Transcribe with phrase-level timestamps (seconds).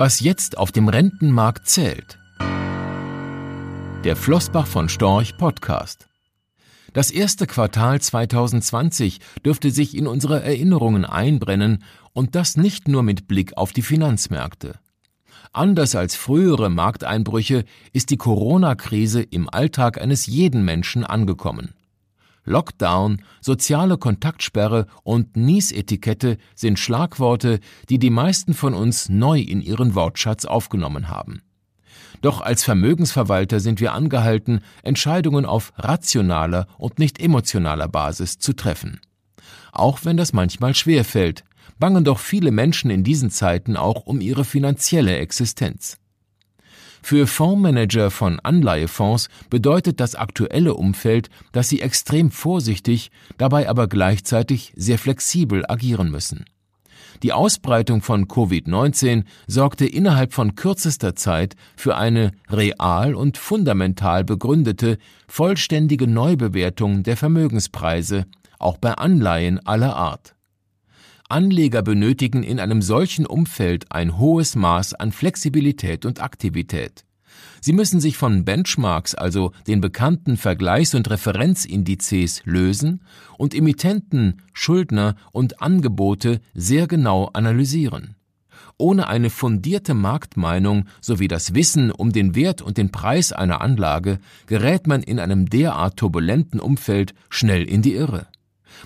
[0.00, 2.20] Was jetzt auf dem Rentenmarkt zählt.
[4.04, 6.06] Der Flossbach von Storch Podcast.
[6.92, 11.82] Das erste Quartal 2020 dürfte sich in unsere Erinnerungen einbrennen
[12.12, 14.78] und das nicht nur mit Blick auf die Finanzmärkte.
[15.52, 21.74] Anders als frühere Markteinbrüche ist die Corona-Krise im Alltag eines jeden Menschen angekommen.
[22.44, 29.94] Lockdown, soziale Kontaktsperre und Niesetikette sind Schlagworte, die die meisten von uns neu in ihren
[29.94, 31.42] Wortschatz aufgenommen haben.
[32.20, 39.00] Doch als Vermögensverwalter sind wir angehalten, Entscheidungen auf rationaler und nicht emotionaler Basis zu treffen.
[39.72, 41.44] Auch wenn das manchmal schwer fällt,
[41.78, 45.98] bangen doch viele Menschen in diesen Zeiten auch um ihre finanzielle Existenz.
[47.02, 54.72] Für Fondsmanager von Anleihefonds bedeutet das aktuelle Umfeld, dass sie extrem vorsichtig, dabei aber gleichzeitig
[54.76, 56.44] sehr flexibel agieren müssen.
[57.22, 64.98] Die Ausbreitung von Covid-19 sorgte innerhalb von kürzester Zeit für eine real und fundamental begründete,
[65.26, 68.26] vollständige Neubewertung der Vermögenspreise,
[68.58, 70.34] auch bei Anleihen aller Art.
[71.28, 77.04] Anleger benötigen in einem solchen Umfeld ein hohes Maß an Flexibilität und Aktivität.
[77.60, 83.02] Sie müssen sich von Benchmarks, also den bekannten Vergleichs- und Referenzindizes, lösen
[83.36, 88.14] und Emittenten, Schuldner und Angebote sehr genau analysieren.
[88.78, 94.18] Ohne eine fundierte Marktmeinung sowie das Wissen um den Wert und den Preis einer Anlage
[94.46, 98.28] gerät man in einem derart turbulenten Umfeld schnell in die Irre.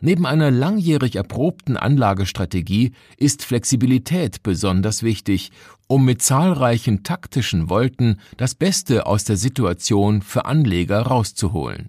[0.00, 5.50] Neben einer langjährig erprobten Anlagestrategie ist Flexibilität besonders wichtig,
[5.86, 11.88] um mit zahlreichen taktischen Wolten das Beste aus der Situation für Anleger rauszuholen.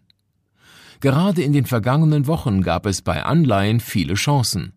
[1.01, 4.73] Gerade in den vergangenen Wochen gab es bei Anleihen viele Chancen.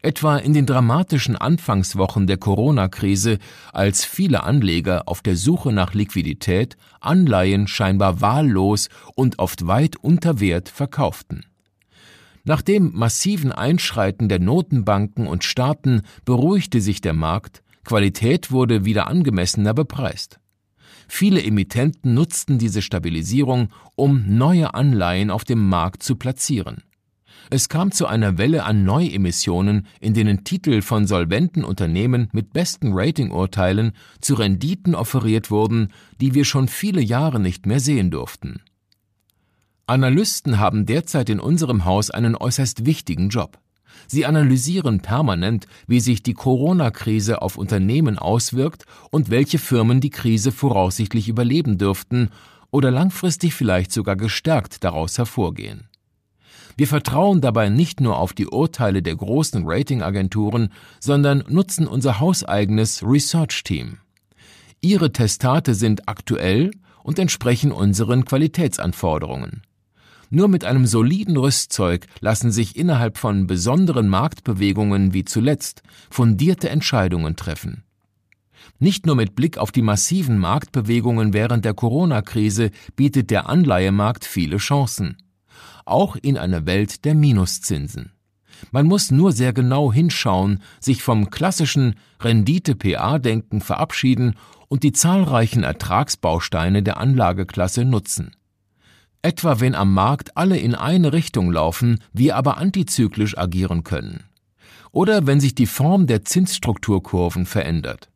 [0.00, 3.38] Etwa in den dramatischen Anfangswochen der Corona-Krise,
[3.72, 10.40] als viele Anleger auf der Suche nach Liquidität Anleihen scheinbar wahllos und oft weit unter
[10.40, 11.44] Wert verkauften.
[12.46, 19.08] Nach dem massiven Einschreiten der Notenbanken und Staaten beruhigte sich der Markt, Qualität wurde wieder
[19.08, 20.38] angemessener bepreist.
[21.08, 26.84] Viele Emittenten nutzten diese Stabilisierung, um neue Anleihen auf dem Markt zu platzieren.
[27.50, 32.92] Es kam zu einer Welle an Neuemissionen, in denen Titel von solventen Unternehmen mit besten
[32.92, 38.62] Ratingurteilen zu Renditen offeriert wurden, die wir schon viele Jahre nicht mehr sehen durften.
[39.88, 43.58] Analysten haben derzeit in unserem Haus einen äußerst wichtigen Job.
[44.08, 50.50] Sie analysieren permanent, wie sich die Corona-Krise auf Unternehmen auswirkt und welche Firmen die Krise
[50.50, 52.30] voraussichtlich überleben dürften
[52.72, 55.88] oder langfristig vielleicht sogar gestärkt daraus hervorgehen.
[56.76, 63.04] Wir vertrauen dabei nicht nur auf die Urteile der großen Ratingagenturen, sondern nutzen unser hauseigenes
[63.04, 63.98] Research-Team.
[64.80, 66.72] Ihre Testate sind aktuell
[67.04, 69.62] und entsprechen unseren Qualitätsanforderungen.
[70.30, 77.36] Nur mit einem soliden Rüstzeug lassen sich innerhalb von besonderen Marktbewegungen wie zuletzt fundierte Entscheidungen
[77.36, 77.84] treffen.
[78.78, 84.58] Nicht nur mit Blick auf die massiven Marktbewegungen während der Corona-Krise bietet der Anleihemarkt viele
[84.58, 85.16] Chancen.
[85.84, 88.12] Auch in einer Welt der Minuszinsen.
[88.72, 94.34] Man muss nur sehr genau hinschauen, sich vom klassischen Rendite-PA-Denken verabschieden
[94.68, 98.32] und die zahlreichen Ertragsbausteine der Anlageklasse nutzen.
[99.26, 104.22] Etwa wenn am Markt alle in eine Richtung laufen, wir aber antizyklisch agieren können.
[104.92, 108.08] Oder wenn sich die Form der Zinsstrukturkurven verändert.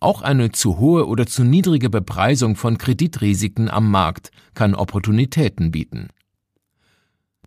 [0.00, 6.08] Auch eine zu hohe oder zu niedrige Bepreisung von Kreditrisiken am Markt kann Opportunitäten bieten.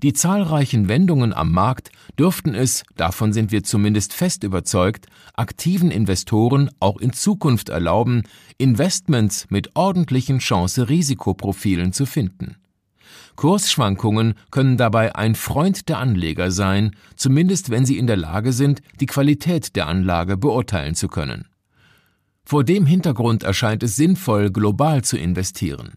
[0.05, 1.89] Die zahlreichen Wendungen am Markt
[2.19, 8.21] dürften es, davon sind wir zumindest fest überzeugt, aktiven Investoren auch in Zukunft erlauben,
[8.59, 12.57] Investments mit ordentlichen Chance-Risikoprofilen zu finden.
[13.35, 18.83] Kursschwankungen können dabei ein Freund der Anleger sein, zumindest wenn sie in der Lage sind,
[18.99, 21.47] die Qualität der Anlage beurteilen zu können.
[22.43, 25.93] Vor dem Hintergrund erscheint es sinnvoll, global zu investieren.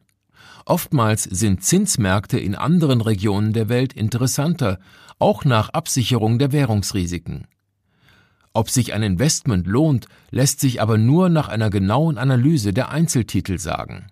[0.68, 4.78] Oftmals sind Zinsmärkte in anderen Regionen der Welt interessanter,
[5.18, 7.46] auch nach Absicherung der Währungsrisiken.
[8.52, 13.56] Ob sich ein Investment lohnt, lässt sich aber nur nach einer genauen Analyse der Einzeltitel
[13.58, 14.08] sagen.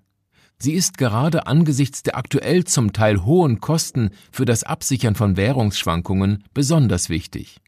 [0.59, 6.43] Sie ist gerade angesichts der aktuell zum Teil hohen Kosten für das Absichern von Währungsschwankungen
[6.55, 7.59] besonders wichtig.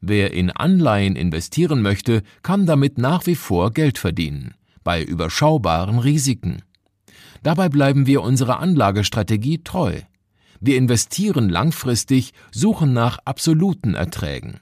[0.00, 6.62] Wer in Anleihen investieren möchte, kann damit nach wie vor Geld verdienen, bei überschaubaren Risiken.
[7.44, 10.00] Dabei bleiben wir unserer Anlagestrategie treu.
[10.60, 14.60] Wir investieren langfristig, suchen nach absoluten Erträgen.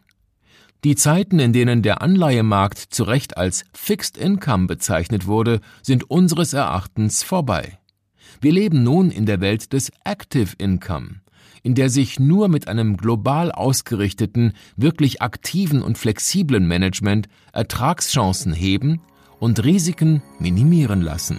[0.82, 6.54] Die Zeiten, in denen der Anleihemarkt zu Recht als Fixed Income bezeichnet wurde, sind unseres
[6.54, 7.78] Erachtens vorbei.
[8.40, 11.20] Wir leben nun in der Welt des Active Income,
[11.62, 19.00] in der sich nur mit einem global ausgerichteten, wirklich aktiven und flexiblen Management Ertragschancen heben
[19.38, 21.38] und Risiken minimieren lassen.